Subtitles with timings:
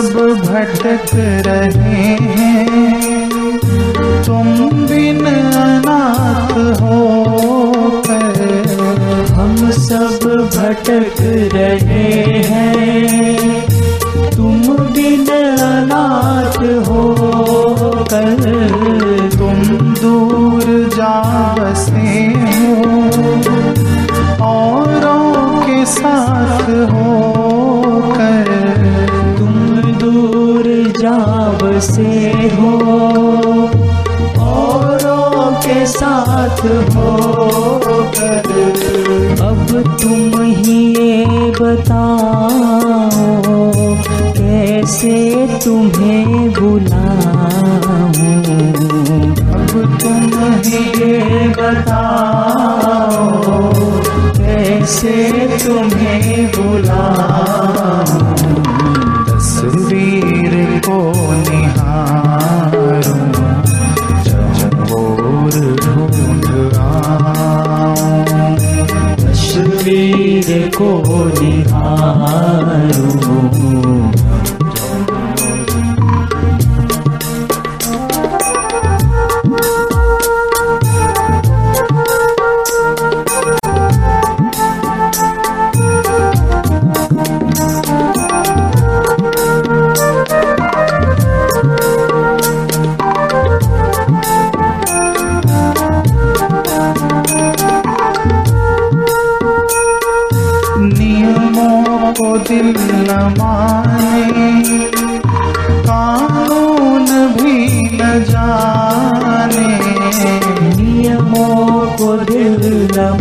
[0.00, 1.10] सब भटक
[1.46, 2.14] रहे
[4.26, 4.46] तुम
[4.88, 7.00] बिन अनाथ हो
[9.34, 10.24] हम सब
[10.56, 11.20] भटक
[11.54, 12.19] रहे
[31.58, 32.70] जा से हो?
[34.40, 36.60] औरों के साथ
[36.94, 37.10] हो?
[39.48, 39.66] अब
[40.02, 42.12] तुम ही ये बताओ,
[44.38, 48.08] कैसे तुम्हें बुलाऊं?
[49.52, 50.30] अब तुम
[50.64, 53.28] ही ये बताओ,
[54.38, 55.30] कैसे
[55.64, 57.69] तुम्हें बुलाऊं?
[70.50, 70.88] तस्वीर को
[71.40, 72.00] निहारूं।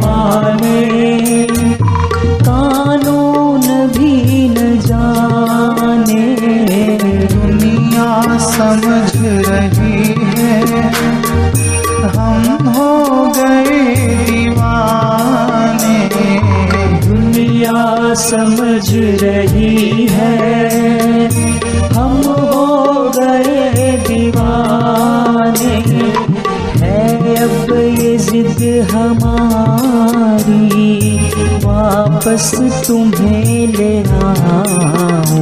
[0.00, 0.80] माने
[2.42, 3.66] कानून
[3.96, 6.24] भी न जाने,
[7.32, 8.10] दुनिया
[8.48, 9.10] समझ
[9.48, 9.98] रही
[10.36, 10.56] है।
[12.16, 12.44] हम
[12.76, 12.92] हो
[13.36, 13.80] गए
[14.26, 15.98] दीवाने,
[17.06, 18.86] दुनिया समझ
[19.22, 21.28] रही है।
[21.92, 22.16] हम
[22.52, 22.66] हो
[23.18, 25.76] गए दीवाने,
[26.80, 30.58] है अब ये जिद हमारी
[31.64, 32.50] वापस
[32.86, 33.94] तुम्हें ले
[34.26, 35.37] आऊँ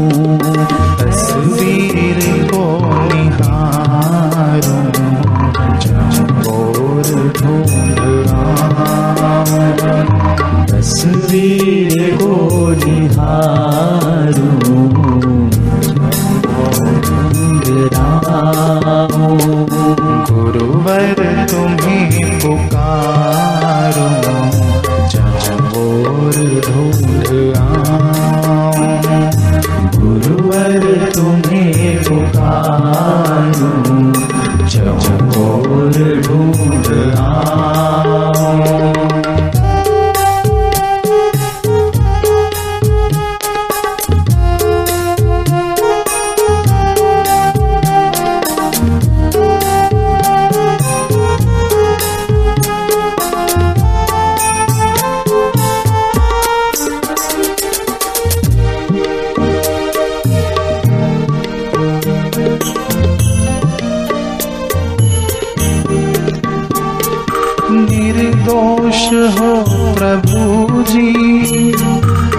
[68.46, 69.54] निर्दोष हो
[69.94, 71.72] प्रभु जी।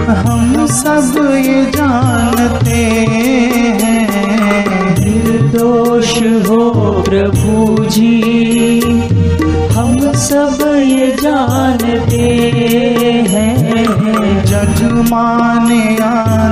[0.08, 2.80] हम सब ये जानते
[3.82, 4.08] हैं।
[5.00, 8.80] निर्दोष हो प्रभु जी।
[9.68, 12.22] हम सब ये जानते
[13.28, 16.47] हैं। जग माने या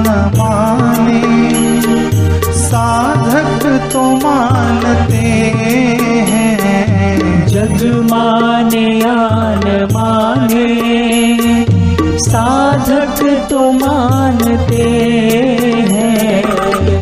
[8.26, 10.66] जग माने या न माने,
[12.18, 14.82] साधक तो मानते
[15.90, 16.42] हैं।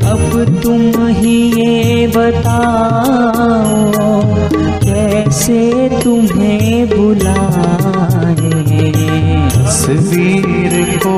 [0.00, 4.22] अब तुम ही ये बताओ,
[4.84, 5.60] कैसे
[6.04, 8.52] तुम्हें बुलाए?
[9.54, 11.16] तस्वीर को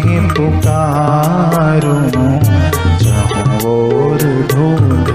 [0.00, 1.98] तुम्हें पुकारूं
[3.00, 5.10] जहाँ और ढूंढ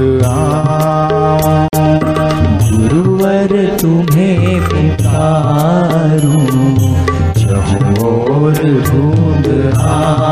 [2.63, 6.43] गुरुवर तुम्हें पुकारूं
[8.05, 8.53] और
[8.85, 10.24] ढूंढ आऊँ।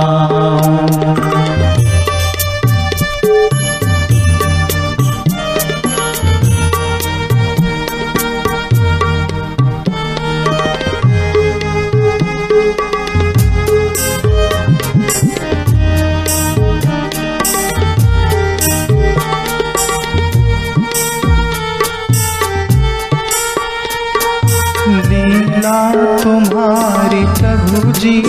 [25.64, 28.22] लीला तुम्हारी प्रभु जी।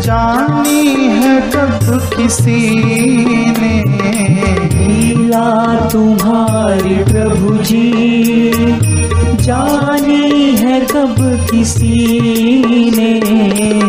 [0.00, 0.82] जानी
[1.14, 2.60] है कब किसी
[3.58, 3.72] ने
[4.74, 5.48] लीला
[5.88, 7.82] तुम्हारी प्रभु जी।
[9.42, 11.16] जानी है कब
[11.50, 11.94] किसी
[12.96, 13.10] ने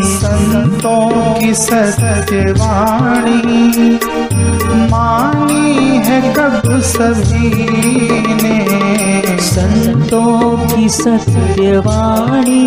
[0.04, 1.10] संतों
[1.40, 2.90] की सत्यवाणी
[4.92, 7.50] मानी है कब सभी
[8.44, 9.09] ने
[9.60, 12.64] संतों की सत्यवाणी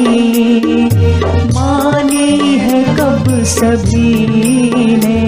[1.55, 4.27] मानी है कब सभी
[4.97, 5.21] ने?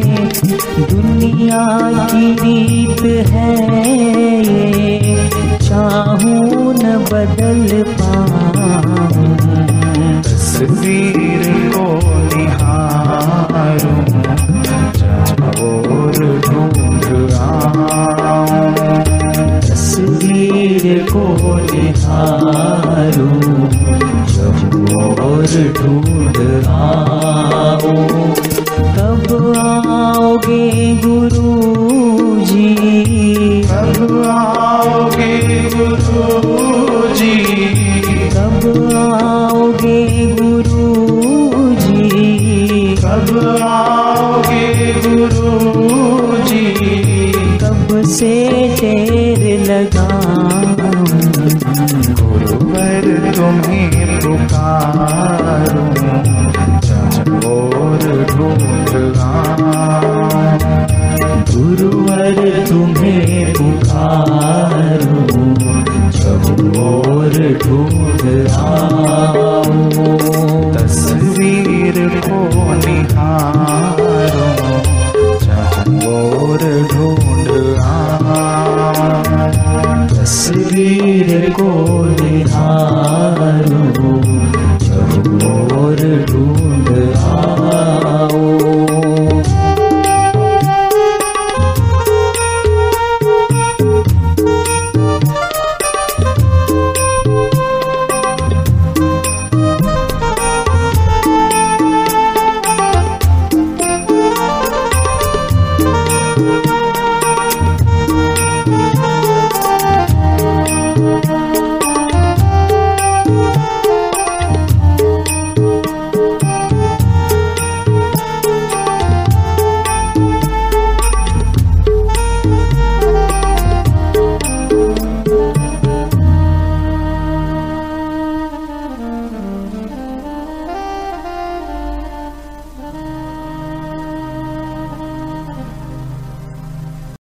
[0.90, 1.66] दुनिया
[2.06, 3.56] की रीत है
[5.58, 9.34] चाहूँ न बदल पाऊँ।
[10.22, 11.23] तस्वीर
[20.54, 21.20] तस्वीर को
[21.70, 23.38] निहारूं
[24.34, 24.58] जब
[25.20, 25.46] और
[25.76, 26.36] ढूंढ
[26.74, 28.04] आऊँ
[28.94, 29.26] कब
[29.58, 30.62] आओगे
[31.04, 31.54] गुरु
[32.46, 32.68] जी
[33.66, 33.98] कब
[34.30, 35.32] आओगे
[35.74, 36.22] गुरु
[37.14, 37.34] जी
[38.36, 40.00] कब आओगे
[40.36, 40.88] गुरु
[41.82, 43.73] जी कब आओगे